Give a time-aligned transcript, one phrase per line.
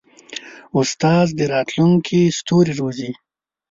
[0.79, 3.11] استاد د راتلونکي ستوري روزي.